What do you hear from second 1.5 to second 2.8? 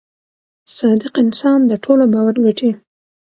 د ټولو باور ګټي.